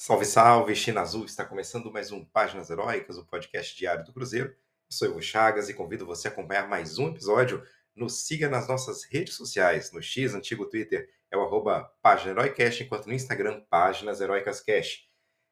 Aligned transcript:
Salve, 0.00 0.24
salve, 0.24 0.76
China 0.76 1.00
Azul! 1.00 1.24
Está 1.24 1.44
começando 1.44 1.90
mais 1.90 2.12
um 2.12 2.24
Páginas 2.24 2.70
Heróicas, 2.70 3.18
o 3.18 3.26
podcast 3.26 3.76
diário 3.76 4.04
do 4.04 4.12
Cruzeiro. 4.12 4.50
Eu 4.50 4.56
sou 4.88 5.08
Ivo 5.08 5.20
Chagas 5.20 5.68
e 5.68 5.74
convido 5.74 6.06
você 6.06 6.28
a 6.28 6.30
acompanhar 6.30 6.68
mais 6.68 7.00
um 7.00 7.08
episódio. 7.08 7.66
Nos 7.96 8.24
siga 8.24 8.48
nas 8.48 8.68
nossas 8.68 9.02
redes 9.02 9.34
sociais. 9.34 9.90
No 9.90 10.00
X, 10.00 10.34
antigo 10.34 10.66
Twitter, 10.66 11.10
é 11.32 11.36
o 11.36 11.42
arroba 11.42 11.92
Página 12.00 12.30
Heroicast, 12.30 12.84
enquanto 12.84 13.08
no 13.08 13.12
Instagram, 13.12 13.60
Páginas 13.68 14.20
Heroicas 14.20 14.60
Cash. 14.60 15.08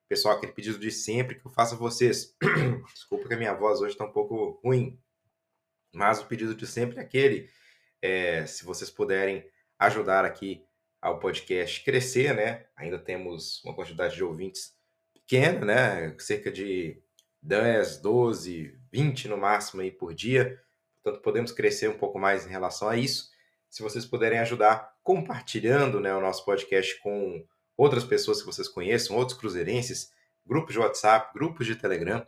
Pessoal, 0.09 0.36
aquele 0.36 0.52
pedido 0.52 0.78
de 0.78 0.92
sempre 0.92 1.40
que 1.40 1.44
eu 1.44 1.50
faço 1.50 1.74
a 1.74 1.78
vocês. 1.78 2.36
Desculpa 2.94 3.26
que 3.26 3.34
a 3.34 3.38
minha 3.38 3.52
voz 3.52 3.80
hoje 3.80 3.94
está 3.94 4.04
um 4.04 4.12
pouco 4.12 4.60
ruim, 4.62 4.96
mas 5.92 6.20
o 6.20 6.26
pedido 6.26 6.54
de 6.54 6.68
sempre 6.68 6.98
é 6.98 7.00
aquele. 7.00 7.50
É, 8.00 8.46
se 8.46 8.64
vocês 8.64 8.92
puderem 8.92 9.44
ajudar 9.76 10.24
aqui 10.24 10.64
ao 11.07 11.20
podcast 11.20 11.84
crescer, 11.84 12.34
né? 12.34 12.66
Ainda 12.75 12.98
temos 12.98 13.62
uma 13.64 13.73
quantidade 13.73 14.16
de 14.16 14.25
ouvintes 14.25 14.75
pequena, 15.14 15.64
né? 15.64 16.16
Cerca 16.19 16.51
de 16.51 17.01
10, 17.41 17.98
12, 17.98 18.77
20 18.91 19.28
no 19.28 19.37
máximo 19.37 19.83
aí 19.83 19.91
por 19.92 20.12
dia. 20.12 20.61
Portanto, 20.95 21.23
podemos 21.23 21.52
crescer 21.52 21.88
um 21.88 21.97
pouco 21.97 22.19
mais 22.19 22.45
em 22.45 22.50
relação 22.50 22.88
a 22.88 22.97
isso. 22.97 23.30
Se 23.70 23.84
vocês 23.84 24.05
puderem 24.05 24.41
ajudar 24.41 24.97
compartilhando 25.05 26.00
né, 26.00 26.12
o 26.12 26.20
nosso 26.20 26.45
podcast 26.45 27.00
com 27.00 27.47
outras 27.77 28.02
pessoas 28.02 28.41
que 28.41 28.47
vocês 28.47 28.69
conheçam, 28.69 29.16
outros 29.16 29.38
cruzeirenses, 29.38 30.11
grupos 30.45 30.73
de 30.73 30.80
WhatsApp, 30.80 31.33
grupos 31.33 31.69
de 31.69 31.77
Telegram, 31.77 32.27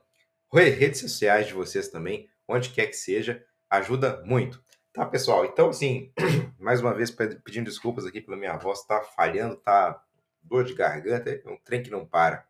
redes 0.52 1.00
sociais 1.00 1.48
de 1.48 1.52
vocês 1.52 1.88
também, 1.88 2.30
onde 2.47 2.70
quer 2.70 2.86
que 2.86 2.97
seja, 2.97 3.45
ajuda 3.69 4.22
muito. 4.24 4.62
Tá, 4.98 5.06
pessoal? 5.06 5.44
Então, 5.44 5.68
assim, 5.68 6.12
mais 6.58 6.80
uma 6.80 6.92
vez 6.92 7.08
pedindo 7.08 7.66
desculpas 7.66 8.04
aqui 8.04 8.20
pela 8.20 8.36
minha 8.36 8.56
voz, 8.56 8.84
tá 8.84 9.00
falhando, 9.00 9.54
tá 9.54 10.04
dor 10.42 10.64
de 10.64 10.74
garganta, 10.74 11.30
é 11.30 11.48
um 11.48 11.56
trem 11.56 11.84
que 11.84 11.88
não 11.88 12.04
para. 12.04 12.44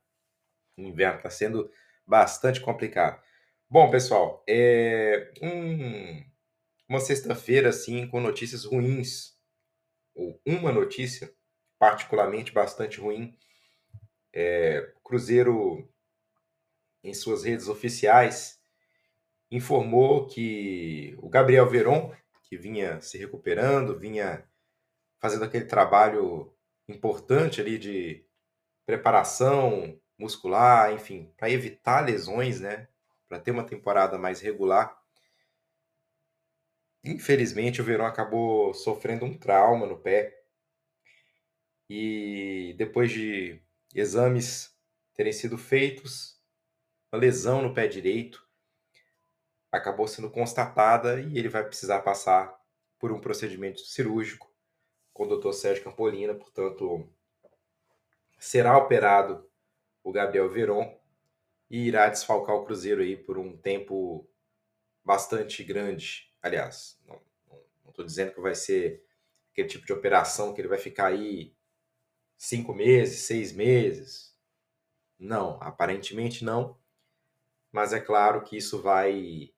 O 0.74 0.80
inverno 0.80 1.20
tá 1.20 1.28
sendo 1.28 1.70
bastante 2.06 2.58
complicado. 2.62 3.22
Bom, 3.68 3.90
pessoal, 3.90 4.42
é 4.48 5.30
um, 5.42 6.24
uma 6.88 7.00
sexta-feira, 7.00 7.68
assim, 7.68 8.08
com 8.08 8.18
notícias 8.18 8.64
ruins, 8.64 9.36
ou 10.14 10.40
uma 10.46 10.72
notícia 10.72 11.30
particularmente 11.78 12.50
bastante 12.50 12.98
ruim. 12.98 13.36
É, 14.32 14.90
Cruzeiro, 15.04 15.86
em 17.04 17.12
suas 17.12 17.44
redes 17.44 17.68
oficiais, 17.68 18.58
informou 19.50 20.26
que 20.26 21.14
o 21.18 21.28
Gabriel 21.28 21.68
Veron, 21.68 22.16
que 22.48 22.56
vinha 22.56 23.00
se 23.00 23.18
recuperando, 23.18 23.98
vinha 23.98 24.48
fazendo 25.20 25.44
aquele 25.44 25.66
trabalho 25.66 26.54
importante 26.88 27.60
ali 27.60 27.78
de 27.78 28.24
preparação 28.86 30.00
muscular, 30.18 30.92
enfim, 30.92 31.32
para 31.36 31.50
evitar 31.50 32.00
lesões, 32.00 32.60
né? 32.60 32.88
Para 33.28 33.38
ter 33.38 33.50
uma 33.50 33.66
temporada 33.66 34.16
mais 34.16 34.40
regular. 34.40 34.98
Infelizmente, 37.04 37.80
o 37.80 37.84
Verão 37.84 38.06
acabou 38.06 38.72
sofrendo 38.72 39.24
um 39.24 39.36
trauma 39.36 39.86
no 39.86 39.98
pé. 39.98 40.42
E 41.90 42.74
depois 42.78 43.10
de 43.10 43.60
exames 43.94 44.74
terem 45.14 45.32
sido 45.32 45.58
feitos, 45.58 46.40
uma 47.12 47.20
lesão 47.20 47.62
no 47.62 47.74
pé 47.74 47.86
direito, 47.86 48.47
acabou 49.70 50.08
sendo 50.08 50.30
constatada 50.30 51.20
e 51.20 51.38
ele 51.38 51.48
vai 51.48 51.64
precisar 51.64 52.00
passar 52.00 52.58
por 52.98 53.12
um 53.12 53.20
procedimento 53.20 53.80
cirúrgico 53.80 54.52
com 55.12 55.24
o 55.24 55.36
Dr. 55.36 55.52
Sérgio 55.52 55.84
Campolina, 55.84 56.34
portanto, 56.34 57.08
será 58.38 58.76
operado 58.76 59.48
o 60.02 60.12
Gabriel 60.12 60.48
Veron 60.48 60.98
e 61.70 61.86
irá 61.86 62.08
desfalcar 62.08 62.56
o 62.56 62.64
Cruzeiro 62.64 63.02
aí 63.02 63.16
por 63.16 63.36
um 63.36 63.56
tempo 63.56 64.28
bastante 65.04 65.62
grande. 65.62 66.32
Aliás, 66.40 66.98
não 67.06 67.20
estou 67.88 68.04
dizendo 68.04 68.32
que 68.32 68.40
vai 68.40 68.54
ser 68.54 69.04
aquele 69.52 69.68
tipo 69.68 69.84
de 69.84 69.92
operação 69.92 70.54
que 70.54 70.60
ele 70.60 70.68
vai 70.68 70.78
ficar 70.78 71.06
aí 71.06 71.54
cinco 72.36 72.72
meses, 72.72 73.22
seis 73.22 73.52
meses. 73.52 74.36
Não, 75.18 75.58
aparentemente 75.60 76.44
não. 76.44 76.78
Mas 77.72 77.92
é 77.92 78.00
claro 78.00 78.42
que 78.44 78.56
isso 78.56 78.80
vai 78.80 79.52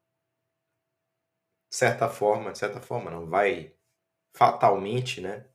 certa 1.70 2.08
forma, 2.08 2.52
de 2.52 2.58
certa 2.58 2.80
forma 2.80 3.10
não, 3.10 3.26
vai 3.26 3.74
fatalmente, 4.34 5.20
né, 5.20 5.48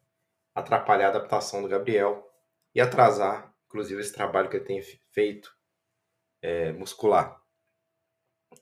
atrapalhar 0.53 1.07
a 1.07 1.09
adaptação 1.09 1.61
do 1.61 1.67
Gabriel 1.67 2.25
e 2.73 2.81
atrasar, 2.81 3.53
inclusive, 3.67 4.01
esse 4.01 4.13
trabalho 4.13 4.49
que 4.49 4.57
ele 4.57 4.65
tem 4.65 4.81
feito 5.11 5.53
é, 6.41 6.71
muscular. 6.73 7.41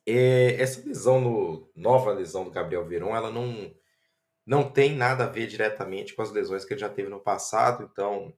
E 0.05 0.55
essa 0.59 0.85
lesão, 0.85 1.21
no, 1.21 1.71
nova 1.75 2.11
lesão 2.11 2.43
do 2.43 2.51
Gabriel 2.51 2.85
Veron, 2.85 3.15
ela 3.15 3.31
não, 3.31 3.73
não 4.45 4.71
tem 4.71 4.95
nada 4.95 5.25
a 5.25 5.29
ver 5.29 5.47
diretamente 5.47 6.15
com 6.15 6.21
as 6.21 6.31
lesões 6.31 6.65
que 6.65 6.73
ele 6.73 6.81
já 6.81 6.89
teve 6.89 7.09
no 7.09 7.19
passado, 7.19 7.83
então, 7.83 8.35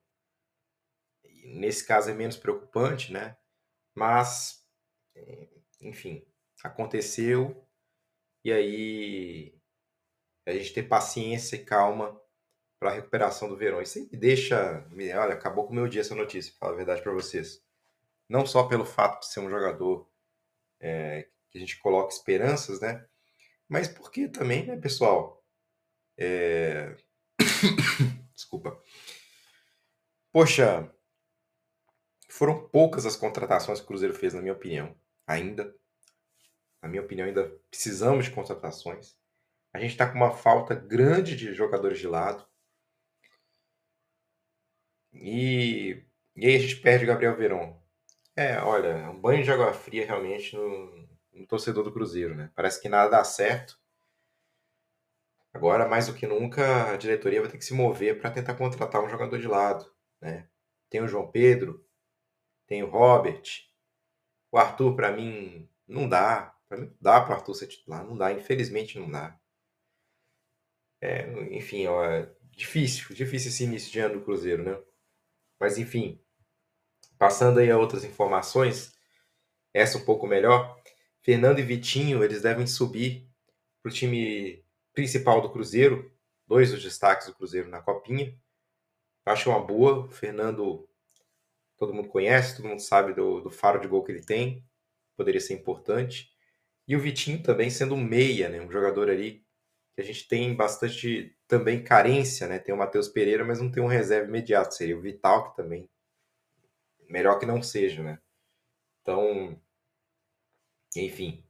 nesse 1.46 1.86
caso 1.86 2.10
é 2.10 2.14
menos 2.14 2.38
preocupante, 2.38 3.12
né? 3.12 3.38
Mas, 3.94 4.66
enfim, 5.80 6.26
aconteceu, 6.64 7.65
e 8.46 8.54
aí 8.54 9.60
a 10.46 10.54
gente 10.54 10.72
ter 10.72 10.84
paciência 10.84 11.56
e 11.56 11.66
calma 11.66 12.16
para 12.80 12.92
a 12.92 12.94
recuperação 12.94 13.50
do 13.50 13.58
Verão. 13.58 13.82
Isso 13.82 13.98
aí 13.98 14.08
me 14.12 14.16
deixa. 14.16 14.88
Olha, 14.92 15.34
acabou 15.34 15.66
com 15.66 15.72
o 15.72 15.76
meu 15.76 15.88
dia 15.88 16.02
essa 16.02 16.14
notícia, 16.14 16.52
para 16.52 16.60
falar 16.60 16.74
a 16.74 16.76
verdade 16.76 17.02
para 17.02 17.12
vocês. 17.12 17.60
Não 18.30 18.46
só 18.46 18.68
pelo 18.68 18.86
fato 18.86 19.22
de 19.22 19.34
ser 19.34 19.40
um 19.40 19.50
jogador 19.50 20.08
é, 20.80 21.28
que 21.50 21.58
a 21.58 21.60
gente 21.60 21.80
coloca 21.80 22.14
esperanças, 22.14 22.80
né? 22.80 23.04
Mas 23.68 23.88
porque 23.88 24.28
também, 24.28 24.68
né, 24.68 24.78
pessoal? 24.78 25.44
É... 26.16 26.96
Desculpa. 28.36 28.80
Poxa, 30.32 30.94
foram 32.30 32.68
poucas 32.68 33.08
as 33.08 33.16
contratações 33.16 33.80
que 33.80 33.86
o 33.86 33.88
Cruzeiro 33.88 34.14
fez, 34.14 34.36
na 34.36 34.42
minha 34.42 34.54
opinião, 34.54 34.96
ainda 35.26 35.76
na 36.86 36.90
minha 36.90 37.02
opinião, 37.02 37.28
ainda 37.28 37.52
precisamos 37.72 38.26
de 38.26 38.32
contratações. 38.32 39.18
A 39.74 39.80
gente 39.80 39.92
está 39.92 40.08
com 40.08 40.16
uma 40.16 40.30
falta 40.30 40.76
grande 40.76 41.36
de 41.36 41.52
jogadores 41.52 41.98
de 41.98 42.08
lado. 42.08 42.46
E, 45.12 46.06
e 46.36 46.46
aí 46.46 46.56
a 46.56 46.60
gente 46.60 46.76
perde 46.76 47.04
o 47.04 47.08
Gabriel 47.08 47.36
Veron. 47.36 47.82
É, 48.36 48.60
olha, 48.60 48.90
é 48.90 49.10
um 49.10 49.20
banho 49.20 49.44
de 49.44 49.52
água 49.52 49.74
fria 49.74 50.06
realmente 50.06 50.56
no, 50.56 51.10
no 51.34 51.48
torcedor 51.48 51.84
do 51.84 51.92
Cruzeiro, 51.92 52.36
né? 52.36 52.52
Parece 52.56 52.80
que 52.80 52.88
nada 52.88 53.10
dá 53.10 53.24
certo. 53.24 53.80
Agora, 55.52 55.88
mais 55.88 56.06
do 56.06 56.14
que 56.14 56.28
nunca, 56.28 56.92
a 56.92 56.98
diretoria 56.98 57.42
vai 57.42 57.50
ter 57.50 57.58
que 57.58 57.66
se 57.66 57.74
mover 57.74 58.22
para 58.22 58.30
tentar 58.30 58.54
contratar 58.54 59.04
um 59.04 59.10
jogador 59.10 59.40
de 59.40 59.48
lado, 59.48 59.92
né? 60.22 60.48
Tem 60.88 61.02
o 61.02 61.08
João 61.08 61.32
Pedro, 61.32 61.84
tem 62.68 62.84
o 62.84 62.90
Robert. 62.90 63.42
O 64.52 64.58
Arthur, 64.60 64.96
para 64.96 65.12
mim, 65.12 65.68
não 65.88 66.08
dá. 66.08 66.55
Dá 67.00 67.22
para 67.22 67.32
o 67.32 67.36
Arthur 67.36 67.54
ser 67.54 67.68
titular, 67.68 68.04
não 68.04 68.18
dá, 68.18 68.32
infelizmente 68.32 68.98
não 69.00 69.10
dá. 69.10 69.40
É, 71.02 71.28
enfim, 71.56 71.86
ó, 71.88 72.04
é 72.04 72.34
difícil, 72.52 73.16
difícil 73.16 73.50
esse 73.50 73.64
início 73.64 73.92
de 73.92 74.00
ano 74.00 74.16
do 74.16 74.26
Cruzeiro, 74.26 74.64
né? 74.64 74.82
Mas 75.60 75.78
enfim, 75.78 76.20
passando 77.18 77.60
aí 77.60 77.70
a 77.70 77.78
outras 77.78 78.04
informações, 78.04 78.94
essa 79.74 79.98
um 79.98 80.06
pouco 80.06 80.28
melhor. 80.28 80.80
Fernando 81.22 81.60
e 81.60 81.64
Vitinho, 81.64 82.24
eles 82.24 82.42
devem 82.42 82.68
subir 82.68 83.30
para 83.82 83.90
o 83.90 83.94
time 83.94 84.64
principal 84.94 85.42
do 85.42 85.52
Cruzeiro, 85.52 86.12
dois 86.48 86.72
dos 86.72 86.84
destaques 86.84 87.28
do 87.28 87.36
Cruzeiro 87.36 87.70
na 87.70 87.82
Copinha. 87.82 88.38
Acho 89.26 89.50
uma 89.50 89.60
boa. 89.60 90.06
O 90.06 90.12
Fernando, 90.12 90.88
todo 91.78 91.94
mundo 91.94 92.10
conhece, 92.10 92.58
todo 92.58 92.68
mundo 92.68 92.82
sabe 92.82 93.14
do, 93.14 93.42
do 93.42 93.50
faro 93.50 93.80
de 93.80 93.88
gol 93.88 94.04
que 94.04 94.12
ele 94.12 94.24
tem, 94.24 94.64
poderia 95.18 95.42
ser 95.42 95.54
importante. 95.56 96.35
E 96.88 96.96
o 96.96 97.00
Vitinho 97.00 97.42
também 97.42 97.70
sendo 97.70 97.96
um 97.96 98.04
meia, 98.04 98.50
né? 98.50 98.62
Um 98.62 98.72
jogador 98.72 99.10
ali 99.10 99.44
que 99.96 100.02
a 100.02 100.04
gente 100.04 100.28
tem 100.28 100.54
bastante 100.56 101.36
também 101.48 101.84
carência, 101.84 102.48
né? 102.48 102.60
Tem 102.60 102.76
o 102.76 102.78
Matheus 102.78 103.08
Pereira, 103.08 103.44
mas 103.46 103.62
não 103.62 103.72
tem 103.72 103.82
um 103.82 103.88
reserva 103.88 104.28
imediato. 104.28 104.76
Seria 104.76 104.98
o 104.98 105.02
Vital, 105.02 105.50
que 105.50 105.56
também 105.56 105.90
melhor 107.10 107.40
que 107.40 107.46
não 107.46 107.62
seja, 107.62 108.04
né? 108.04 108.20
Então, 109.02 109.60
enfim. 110.96 111.44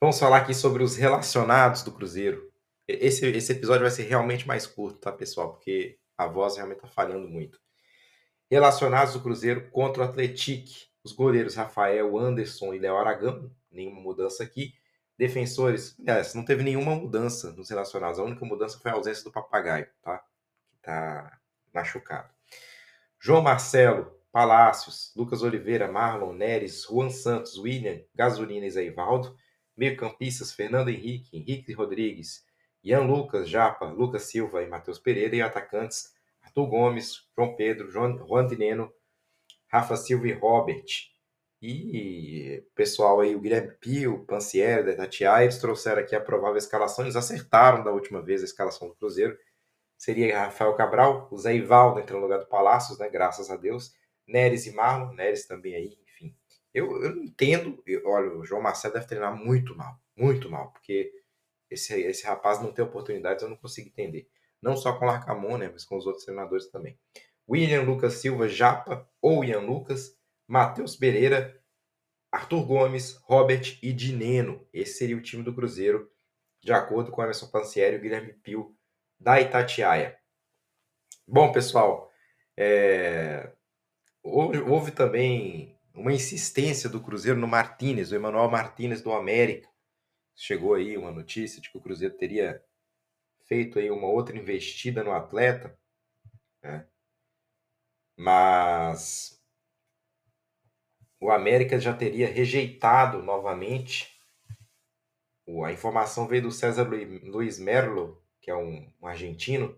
Vamos 0.00 0.18
falar 0.18 0.38
aqui 0.38 0.54
sobre 0.54 0.82
os 0.82 0.96
relacionados 0.96 1.82
do 1.82 1.92
Cruzeiro. 1.92 2.52
Esse, 2.86 3.26
esse 3.26 3.52
episódio 3.52 3.82
vai 3.82 3.90
ser 3.90 4.04
realmente 4.04 4.46
mais 4.46 4.66
curto, 4.66 5.00
tá, 5.00 5.10
pessoal? 5.10 5.54
Porque 5.54 5.98
a 6.16 6.26
voz 6.26 6.56
realmente 6.56 6.80
tá 6.80 6.88
falhando 6.88 7.28
muito. 7.28 7.58
Relacionados 8.50 9.14
do 9.14 9.22
Cruzeiro 9.22 9.70
contra 9.70 10.02
o 10.02 10.06
Atletique. 10.06 10.86
Os 11.06 11.12
goleiros 11.12 11.54
Rafael, 11.54 12.18
Anderson 12.18 12.74
e 12.74 12.80
Léo 12.80 12.96
Aragão 12.96 13.48
nenhuma 13.70 14.00
mudança 14.00 14.42
aqui. 14.42 14.74
Defensores, 15.16 15.96
aliás, 16.00 16.34
não 16.34 16.44
teve 16.44 16.64
nenhuma 16.64 16.96
mudança 16.96 17.52
nos 17.52 17.70
relacionados. 17.70 18.18
A 18.18 18.24
única 18.24 18.44
mudança 18.44 18.80
foi 18.80 18.90
a 18.90 18.94
ausência 18.94 19.22
do 19.22 19.30
papagaio, 19.30 19.86
tá? 20.02 20.18
Que 20.72 20.78
tá 20.82 21.38
machucado. 21.72 22.28
João 23.20 23.40
Marcelo 23.40 24.12
Palácios, 24.32 25.12
Lucas 25.14 25.42
Oliveira, 25.42 25.86
Marlon, 25.86 26.32
Neres, 26.32 26.82
Juan 26.90 27.08
Santos, 27.08 27.56
William, 27.56 28.00
Gasolina 28.12 28.66
e 28.66 28.70
Zaivaldo. 28.70 29.36
Meio-campistas, 29.76 30.52
Fernando 30.52 30.88
Henrique, 30.88 31.36
Henrique 31.36 31.72
Rodrigues, 31.72 32.44
Ian 32.82 33.02
Lucas, 33.02 33.48
Japa, 33.48 33.86
Lucas 33.86 34.24
Silva 34.24 34.60
e 34.60 34.66
Matheus 34.66 34.98
Pereira. 34.98 35.36
E 35.36 35.40
atacantes, 35.40 36.12
Arthur 36.42 36.66
Gomes, 36.66 37.28
João 37.36 37.54
Pedro, 37.54 37.92
Juan 37.92 38.44
Dineno, 38.48 38.92
Rafa 39.76 39.96
Silva 39.96 40.28
e 40.28 40.32
Robert. 40.32 40.84
E 41.60 42.62
pessoal 42.74 43.20
aí, 43.20 43.34
o 43.34 43.40
Guilherme 43.40 43.72
Pio, 43.80 44.24
Pancieri, 44.26 44.94
Tatiá, 44.94 45.42
eles 45.42 45.58
trouxeram 45.58 46.02
aqui 46.02 46.14
a 46.14 46.20
provável 46.20 46.56
escalação, 46.58 47.04
eles 47.04 47.16
acertaram 47.16 47.82
da 47.82 47.90
última 47.90 48.22
vez 48.22 48.42
a 48.42 48.44
escalação 48.44 48.88
do 48.88 48.94
Cruzeiro. 48.94 49.36
Seria 49.96 50.38
Rafael 50.44 50.74
Cabral, 50.74 51.28
o 51.30 51.38
Zé 51.38 51.54
Ivaldo 51.54 52.00
entrando 52.00 52.20
no 52.20 52.26
lugar 52.26 52.38
do 52.38 52.46
Palácios, 52.46 52.98
né? 52.98 53.08
Graças 53.08 53.50
a 53.50 53.56
Deus. 53.56 53.94
Neres 54.26 54.66
e 54.66 54.72
Marlon, 54.72 55.14
Neres 55.14 55.46
também 55.46 55.74
aí, 55.74 55.98
enfim. 56.02 56.36
Eu, 56.74 57.02
eu 57.02 57.16
não 57.16 57.24
entendo, 57.24 57.82
eu, 57.86 58.02
olha, 58.06 58.30
o 58.36 58.44
João 58.44 58.60
Marcelo 58.60 58.94
deve 58.94 59.06
treinar 59.06 59.34
muito 59.34 59.74
mal, 59.74 59.98
muito 60.14 60.50
mal, 60.50 60.72
porque 60.72 61.10
esse, 61.70 61.98
esse 62.02 62.26
rapaz 62.26 62.60
não 62.60 62.72
tem 62.72 62.84
oportunidades, 62.84 63.42
eu 63.42 63.48
não 63.48 63.56
consigo 63.56 63.88
entender. 63.88 64.28
Não 64.60 64.76
só 64.76 64.92
com 64.98 65.04
o 65.04 65.08
Larcamon, 65.08 65.58
né, 65.58 65.70
mas 65.72 65.84
com 65.84 65.96
os 65.96 66.06
outros 66.06 66.24
treinadores 66.24 66.66
também. 66.66 66.98
William 67.48 67.82
Lucas 67.82 68.14
Silva 68.14 68.48
Japa 68.48 69.08
ou 69.20 69.44
Ian 69.44 69.60
Lucas, 69.60 70.16
Matheus 70.46 70.96
Pereira, 70.96 71.60
Arthur 72.30 72.64
Gomes, 72.64 73.16
Robert 73.22 73.78
e 73.82 73.92
Dineno. 73.92 74.66
Esse 74.72 74.98
seria 74.98 75.16
o 75.16 75.22
time 75.22 75.42
do 75.42 75.54
Cruzeiro, 75.54 76.10
de 76.60 76.72
acordo 76.72 77.10
com 77.10 77.22
Emerson 77.22 77.46
Pancieri 77.48 77.96
e 77.96 77.98
Guilherme 77.98 78.32
Pio, 78.32 78.76
da 79.18 79.40
Itatiaia. 79.40 80.18
Bom, 81.26 81.50
pessoal, 81.50 82.10
é... 82.56 83.52
houve, 84.22 84.58
houve, 84.58 84.90
também 84.90 85.76
uma 85.94 86.12
insistência 86.12 86.88
do 86.88 87.00
Cruzeiro 87.00 87.38
no 87.38 87.48
Martinez, 87.48 88.12
o 88.12 88.14
Emanuel 88.14 88.50
Martinez 88.50 89.00
do 89.00 89.12
América. 89.12 89.68
Chegou 90.34 90.74
aí 90.74 90.96
uma 90.96 91.10
notícia 91.10 91.60
de 91.60 91.70
que 91.70 91.78
o 91.78 91.80
Cruzeiro 91.80 92.16
teria 92.16 92.62
feito 93.46 93.78
aí 93.78 93.90
uma 93.90 94.08
outra 94.08 94.36
investida 94.36 95.02
no 95.02 95.12
atleta, 95.12 95.78
né? 96.62 96.86
Mas 98.16 99.36
o 101.20 101.30
América 101.30 101.78
já 101.78 101.92
teria 101.92 102.28
rejeitado 102.28 103.22
novamente. 103.22 104.16
A 105.64 105.72
informação 105.72 106.26
veio 106.26 106.42
do 106.42 106.50
César 106.50 106.88
Luiz 107.24 107.58
Merlo, 107.58 108.20
que 108.40 108.50
é 108.50 108.56
um, 108.56 108.90
argentino, 109.02 109.76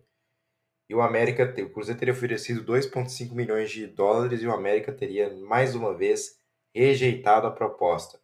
e 0.89 0.95
o 0.95 1.03
América, 1.03 1.45
o 1.63 1.71
Cruzeiro 1.71 1.99
teria 1.99 2.15
oferecido 2.15 2.65
2,5 2.65 3.33
milhões 3.35 3.71
de 3.71 3.87
dólares 3.87 4.41
e 4.41 4.47
o 4.47 4.53
América 4.53 4.91
teria 4.91 5.35
mais 5.37 5.75
uma 5.75 5.95
vez 5.95 6.41
rejeitado 6.75 7.47
a 7.47 7.51
proposta. 7.51 8.19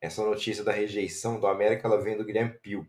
Essa 0.00 0.24
notícia 0.24 0.64
da 0.64 0.72
rejeição 0.72 1.38
do 1.38 1.46
América 1.46 1.86
ela 1.86 2.00
vem 2.00 2.16
do 2.16 2.24
Guilherme 2.24 2.58
Pio. 2.58 2.88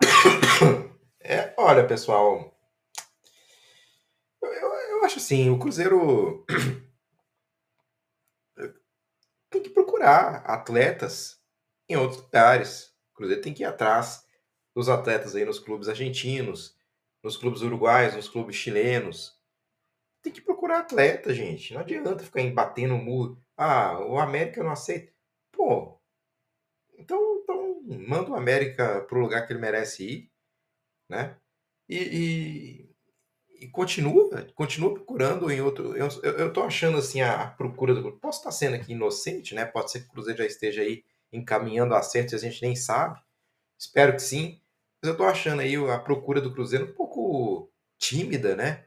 É, 1.24 1.54
olha, 1.56 1.86
pessoal, 1.86 2.52
acho 5.12 5.18
assim, 5.18 5.50
o 5.50 5.58
Cruzeiro 5.58 6.46
tem 9.50 9.62
que 9.62 9.68
procurar 9.68 10.36
atletas 10.46 11.38
em 11.86 11.96
outros 11.96 12.22
lugares. 12.22 12.96
O 13.12 13.16
Cruzeiro 13.16 13.42
tem 13.42 13.52
que 13.52 13.62
ir 13.62 13.66
atrás 13.66 14.26
dos 14.74 14.88
atletas 14.88 15.36
aí 15.36 15.44
nos 15.44 15.58
clubes 15.58 15.88
argentinos, 15.88 16.78
nos 17.22 17.36
clubes 17.36 17.60
uruguaios, 17.60 18.14
nos 18.14 18.28
clubes 18.28 18.56
chilenos. 18.56 19.38
Tem 20.22 20.32
que 20.32 20.40
procurar 20.40 20.78
atleta, 20.78 21.34
gente. 21.34 21.74
Não 21.74 21.82
adianta 21.82 22.24
ficar 22.24 22.50
batendo 22.50 22.94
o 22.94 22.98
muro. 22.98 23.38
Ah, 23.54 24.00
o 24.00 24.18
América 24.18 24.62
não 24.62 24.70
aceita. 24.70 25.12
Pô, 25.50 26.00
então, 26.94 27.40
então 27.42 27.82
manda 28.08 28.30
o 28.30 28.36
América 28.36 29.02
pro 29.02 29.20
lugar 29.20 29.46
que 29.46 29.52
ele 29.52 29.60
merece 29.60 30.04
ir, 30.04 30.32
né? 31.06 31.36
E, 31.86 31.98
e 31.98 32.91
continua, 33.68 34.46
continua 34.54 34.94
procurando 34.94 35.50
em 35.50 35.60
outro. 35.60 35.96
Eu, 35.96 36.08
eu, 36.22 36.52
tô 36.52 36.62
achando 36.62 36.98
assim 36.98 37.20
a, 37.20 37.46
procura 37.46 37.94
do. 37.94 38.12
Posso 38.18 38.38
estar 38.38 38.52
sendo 38.52 38.76
aqui 38.76 38.92
inocente, 38.92 39.54
né? 39.54 39.64
Pode 39.64 39.90
ser 39.90 40.00
que 40.00 40.06
o 40.06 40.10
Cruzeiro 40.10 40.38
já 40.38 40.46
esteja 40.46 40.82
aí 40.82 41.04
encaminhando 41.32 41.94
acertos 41.94 42.32
e 42.32 42.36
a 42.36 42.38
gente 42.38 42.62
nem 42.62 42.76
sabe. 42.76 43.20
Espero 43.78 44.14
que 44.14 44.22
sim. 44.22 44.60
Mas 45.02 45.10
eu 45.10 45.16
tô 45.16 45.24
achando 45.24 45.60
aí 45.60 45.74
a 45.76 45.98
procura 45.98 46.40
do 46.40 46.52
Cruzeiro 46.52 46.86
um 46.86 46.94
pouco 46.94 47.70
tímida, 47.98 48.56
né? 48.56 48.86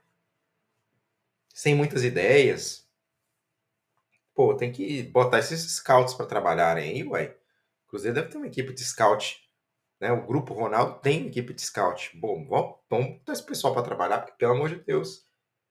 Sem 1.53 1.75
muitas 1.75 2.03
ideias. 2.03 2.87
Pô, 4.33 4.55
tem 4.55 4.71
que 4.71 5.03
botar 5.03 5.39
esses 5.39 5.61
scouts 5.77 6.13
para 6.13 6.25
trabalharem 6.25 6.89
aí, 6.91 7.03
ué. 7.03 7.37
O 7.85 7.89
Cruzeiro 7.89 8.15
deve 8.15 8.29
ter 8.29 8.37
uma 8.37 8.47
equipe 8.47 8.73
de 8.73 8.83
scout 8.83 9.44
né? 9.99 10.11
O 10.11 10.25
Grupo 10.25 10.53
Ronaldo 10.53 10.99
tem 10.99 11.27
equipe 11.27 11.53
de 11.53 11.61
scout. 11.61 12.17
Bom, 12.17 12.45
vamos, 12.47 12.77
vamos 12.89 13.17
botar 13.17 13.33
esse 13.33 13.45
pessoal 13.45 13.73
para 13.73 13.83
trabalhar, 13.83 14.19
porque, 14.19 14.37
pelo 14.37 14.53
amor 14.53 14.69
de 14.69 14.83
Deus, 14.83 15.25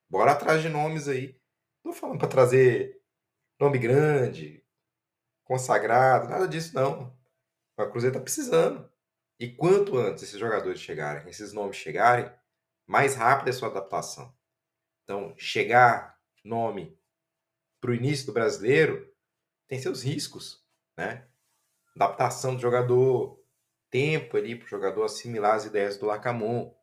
bora 0.09 0.33
atrás 0.33 0.63
de 0.63 0.69
nomes 0.69 1.09
aí. 1.09 1.39
Não 1.85 1.93
falando 1.93 2.19
para 2.19 2.29
trazer 2.29 3.01
nome 3.61 3.79
grande, 3.79 4.65
consagrado, 5.45 6.29
nada 6.29 6.49
disso 6.49 6.75
não. 6.75 7.17
O 7.77 7.91
Cruzeiro 7.91 8.17
tá 8.17 8.23
precisando. 8.23 8.91
E 9.39 9.51
quanto 9.51 9.99
antes 9.99 10.23
esses 10.23 10.39
jogadores 10.39 10.81
chegarem, 10.81 11.29
esses 11.29 11.53
nomes 11.53 11.77
chegarem, 11.77 12.33
mais 12.87 13.15
rápida 13.15 13.51
é 13.51 13.53
a 13.53 13.57
sua 13.57 13.69
adaptação. 13.69 14.35
Então, 15.03 15.35
chegar 15.37 16.19
nome 16.45 16.99
para 17.81 17.91
o 17.91 17.95
início 17.95 18.27
do 18.27 18.33
brasileiro 18.33 19.13
tem 19.67 19.79
seus 19.79 20.03
riscos, 20.03 20.65
né? 20.97 21.27
Adaptação 21.97 22.55
do 22.55 22.61
jogador, 22.61 23.44
tempo 23.95 24.37
ali 24.37 24.57
para 24.57 24.67
o 24.67 24.69
jogador 24.69 25.05
assimilar 25.05 25.55
as 25.55 25.67
ideias 25.67 25.97
do 25.97 26.07
Lacamon. 26.07 26.75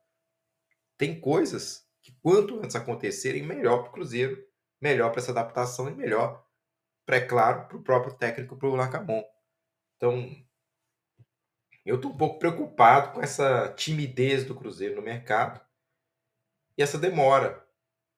Tem 0.97 1.19
coisas 1.19 1.85
que, 2.01 2.13
quanto 2.21 2.57
antes 2.59 2.73
acontecerem, 2.73 3.43
melhor 3.43 3.79
para 3.81 3.89
o 3.89 3.91
Cruzeiro, 3.91 4.41
melhor 4.79 5.11
para 5.11 5.19
essa 5.19 5.31
adaptação 5.31 5.89
e 5.89 5.93
melhor, 5.93 6.47
para, 7.05 7.17
é 7.17 7.27
claro, 7.27 7.67
para 7.67 7.75
o 7.75 7.83
próprio 7.83 8.13
técnico, 8.13 8.55
para 8.55 8.69
o 8.69 8.75
Lacamon. 8.77 9.25
Então, 9.97 10.33
eu 11.85 11.97
estou 11.97 12.11
um 12.11 12.17
pouco 12.17 12.39
preocupado 12.39 13.11
com 13.11 13.21
essa 13.21 13.73
timidez 13.73 14.45
do 14.45 14.55
Cruzeiro 14.55 14.95
no 14.95 15.01
mercado 15.01 15.59
e 16.77 16.81
essa 16.81 16.97
demora. 16.97 17.67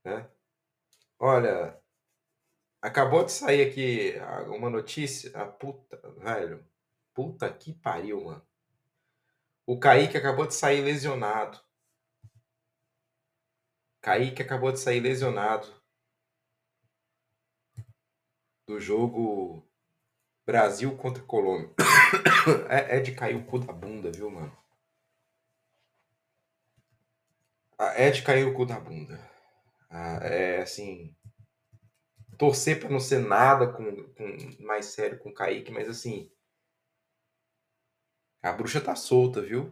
Né? 0.06 0.30
Olha, 1.18 1.82
acabou 2.80 3.26
de 3.26 3.32
sair 3.32 3.68
aqui 3.68 4.14
uma 4.56 4.70
notícia. 4.70 5.36
A 5.36 5.48
puta, 5.48 5.98
velho. 6.20 6.64
Puta 7.12 7.52
que 7.52 7.74
pariu, 7.74 8.24
mano. 8.24 8.53
O 9.66 9.80
Kaique 9.80 10.18
acabou 10.18 10.46
de 10.46 10.54
sair 10.54 10.82
lesionado. 10.82 11.58
Kaique 14.02 14.42
acabou 14.42 14.72
de 14.74 14.80
sair 14.80 15.00
lesionado 15.00 15.68
do 18.68 18.78
jogo 18.78 19.66
Brasil 20.46 20.96
contra 20.98 21.24
Colômbia. 21.24 21.74
É, 22.70 22.98
é, 22.98 23.00
de 23.00 23.16
cair 23.16 23.38
o 23.38 23.46
cu 23.46 23.58
da 23.58 23.72
bunda, 23.72 24.12
viu, 24.12 24.30
mano? 24.30 24.52
Ah, 27.80 27.94
é 27.96 28.12
de 28.12 28.22
cair 28.22 28.46
o 28.46 28.54
cu 28.54 28.66
da 28.66 28.78
bunda. 28.78 29.18
Ah, 29.90 30.20
é 30.24 30.62
assim. 30.62 31.16
Torcer 32.38 32.82
para 32.82 32.90
não 32.90 33.00
ser 33.00 33.20
nada 33.20 33.72
com, 33.72 34.14
com 34.14 34.64
mais 34.66 34.88
sério 34.88 35.18
com 35.20 35.30
o 35.30 35.34
Kaique, 35.34 35.72
mas 35.72 35.88
assim. 35.88 36.30
A 38.44 38.52
bruxa 38.52 38.82
tá 38.82 38.94
solta, 38.94 39.42
viu? 39.42 39.72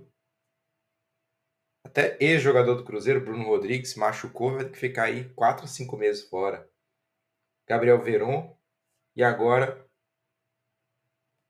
Até 1.84 2.18
ex-jogador 2.22 2.76
do 2.76 2.86
Cruzeiro, 2.86 3.20
Bruno 3.20 3.44
Rodrigues, 3.44 3.96
machucou, 3.96 4.54
vai 4.54 4.64
ter 4.64 4.72
que 4.72 4.78
ficar 4.78 5.04
aí 5.04 5.34
4 5.34 5.64
ou 5.64 5.68
5 5.68 5.98
meses 5.98 6.30
fora. 6.30 6.72
Gabriel 7.68 8.02
Veron. 8.02 8.58
E 9.14 9.22
agora 9.22 9.86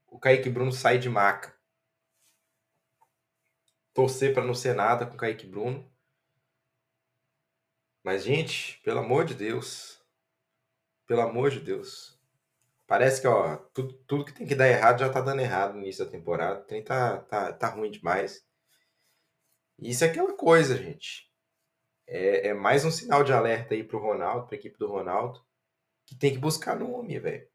o 0.07 0.19
Kaique 0.19 0.49
Bruno 0.49 0.71
sai 0.71 0.97
de 0.97 1.09
maca. 1.09 1.55
Torcer 3.93 4.33
para 4.33 4.43
não 4.43 4.55
ser 4.55 4.73
nada 4.73 5.05
com 5.05 5.13
o 5.13 5.17
Kaique 5.17 5.45
Bruno. 5.45 5.87
Mas, 8.03 8.23
gente, 8.23 8.81
pelo 8.81 8.99
amor 8.99 9.25
de 9.25 9.35
Deus. 9.35 10.03
Pelo 11.05 11.21
amor 11.21 11.51
de 11.51 11.59
Deus. 11.59 12.20
Parece 12.91 13.21
que, 13.21 13.27
ó, 13.27 13.55
tudo, 13.73 13.93
tudo 14.05 14.25
que 14.25 14.33
tem 14.33 14.45
que 14.45 14.53
dar 14.53 14.67
errado 14.67 14.99
já 14.99 15.09
tá 15.09 15.21
dando 15.21 15.39
errado 15.39 15.75
no 15.75 15.79
início 15.79 16.03
da 16.03 16.11
temporada. 16.11 16.59
O 16.59 16.63
trem 16.65 16.83
tá, 16.83 17.19
tá, 17.19 17.53
tá 17.53 17.69
ruim 17.69 17.89
demais. 17.89 18.45
Isso 19.79 20.03
é 20.03 20.07
aquela 20.09 20.35
coisa, 20.35 20.75
gente. 20.75 21.31
É, 22.05 22.49
é 22.49 22.53
mais 22.53 22.83
um 22.83 22.91
sinal 22.91 23.23
de 23.23 23.31
alerta 23.31 23.73
aí 23.73 23.81
pro 23.81 23.97
Ronaldo, 23.97 24.45
pra 24.45 24.57
equipe 24.57 24.77
do 24.77 24.89
Ronaldo, 24.89 25.41
que 26.05 26.17
tem 26.17 26.33
que 26.33 26.37
buscar 26.37 26.77
nome, 26.77 27.17
velho. 27.17 27.47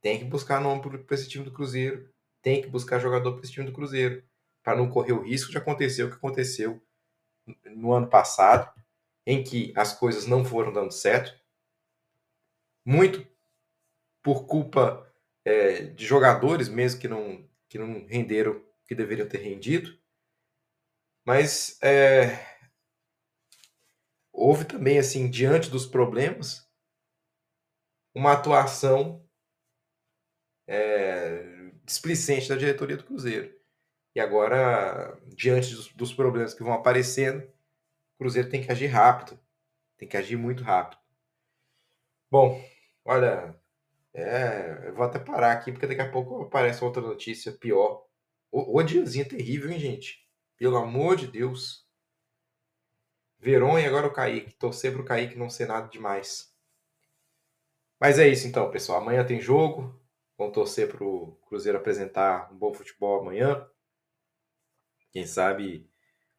Tem 0.00 0.20
que 0.20 0.24
buscar 0.24 0.60
nome 0.60 0.80
para 0.80 1.14
esse 1.16 1.28
time 1.28 1.44
do 1.44 1.52
Cruzeiro. 1.52 2.08
Tem 2.40 2.62
que 2.62 2.68
buscar 2.68 3.00
jogador 3.00 3.32
para 3.32 3.42
esse 3.42 3.50
time 3.52 3.66
do 3.66 3.72
Cruzeiro. 3.72 4.22
Para 4.62 4.76
não 4.76 4.88
correr 4.88 5.14
o 5.14 5.22
risco 5.24 5.50
de 5.50 5.58
acontecer 5.58 6.04
o 6.04 6.10
que 6.10 6.16
aconteceu 6.16 6.80
no 7.74 7.92
ano 7.92 8.06
passado, 8.06 8.72
em 9.26 9.42
que 9.42 9.72
as 9.74 9.98
coisas 9.98 10.28
não 10.28 10.44
foram 10.44 10.72
dando 10.72 10.92
certo. 10.92 11.36
muito 12.84 13.26
por 14.26 14.44
culpa 14.44 15.08
é, 15.44 15.82
de 15.84 16.04
jogadores 16.04 16.68
mesmo 16.68 17.00
que 17.00 17.06
não, 17.06 17.48
que 17.68 17.78
não 17.78 18.04
renderam 18.08 18.60
que 18.84 18.92
deveriam 18.92 19.28
ter 19.28 19.38
rendido. 19.38 19.96
Mas 21.24 21.80
é, 21.80 22.36
houve 24.32 24.64
também, 24.64 24.98
assim, 24.98 25.30
diante 25.30 25.70
dos 25.70 25.86
problemas, 25.86 26.68
uma 28.12 28.32
atuação 28.32 29.24
é, 30.66 31.70
displicente 31.84 32.48
da 32.48 32.56
diretoria 32.56 32.96
do 32.96 33.04
Cruzeiro. 33.04 33.56
E 34.12 34.18
agora, 34.18 35.16
diante 35.36 35.72
dos, 35.72 35.92
dos 35.92 36.12
problemas 36.12 36.52
que 36.52 36.64
vão 36.64 36.72
aparecendo, 36.72 37.44
o 37.44 38.18
Cruzeiro 38.18 38.50
tem 38.50 38.60
que 38.60 38.72
agir 38.72 38.88
rápido. 38.88 39.38
Tem 39.96 40.08
que 40.08 40.16
agir 40.16 40.36
muito 40.36 40.64
rápido. 40.64 41.00
Bom, 42.28 42.60
olha, 43.04 43.56
é, 44.16 44.88
eu 44.88 44.94
vou 44.94 45.04
até 45.04 45.18
parar 45.18 45.52
aqui, 45.52 45.70
porque 45.70 45.86
daqui 45.86 46.00
a 46.00 46.10
pouco 46.10 46.42
aparece 46.42 46.82
outra 46.82 47.02
notícia 47.02 47.52
pior. 47.52 48.06
O, 48.50 48.78
o 48.78 48.82
diazinho 48.82 49.26
é 49.26 49.28
terrível, 49.28 49.70
hein, 49.70 49.78
gente? 49.78 50.26
Pelo 50.56 50.78
amor 50.78 51.16
de 51.16 51.26
Deus. 51.26 51.86
Verón 53.38 53.78
e 53.78 53.84
agora 53.84 54.06
o 54.06 54.12
Kaique. 54.12 54.54
Torcer 54.54 54.92
pro 54.92 55.04
Kaique 55.04 55.36
não 55.38 55.50
ser 55.50 55.66
nada 55.66 55.88
demais. 55.88 56.50
Mas 58.00 58.18
é 58.18 58.26
isso 58.26 58.46
então, 58.46 58.70
pessoal. 58.70 59.02
Amanhã 59.02 59.24
tem 59.24 59.38
jogo. 59.38 60.00
Vamos 60.38 60.54
torcer 60.54 60.88
pro 60.88 61.38
Cruzeiro 61.46 61.76
apresentar 61.76 62.50
um 62.50 62.56
bom 62.56 62.72
futebol 62.72 63.20
amanhã. 63.20 63.68
Quem 65.12 65.26
sabe 65.26 65.90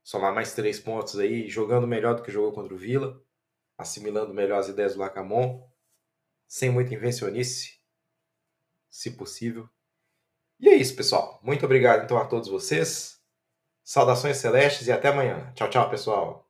somar 0.04 0.34
mais 0.34 0.56
três 0.56 0.80
pontos 0.80 1.20
aí, 1.20 1.48
jogando 1.48 1.86
melhor 1.86 2.16
do 2.16 2.24
que 2.24 2.32
jogou 2.32 2.54
contra 2.54 2.74
o 2.74 2.78
Vila, 2.78 3.24
assimilando 3.78 4.34
melhor 4.34 4.60
as 4.60 4.68
ideias 4.68 4.96
do 4.96 5.00
Lacamon, 5.00 5.68
sem 6.48 6.70
muita 6.70 6.94
invencionice, 6.94 7.78
se 8.90 9.12
possível. 9.12 9.70
E 10.60 10.70
é 10.70 10.76
isso, 10.76 10.96
pessoal. 10.96 11.40
Muito 11.44 11.66
obrigado 11.66 12.04
então 12.04 12.18
a 12.18 12.26
todos 12.26 12.50
vocês. 12.50 13.20
Saudações 13.84 14.38
celestes 14.38 14.88
e 14.88 14.92
até 14.92 15.10
amanhã. 15.10 15.52
Tchau, 15.56 15.70
tchau, 15.70 15.90
pessoal. 15.90 16.46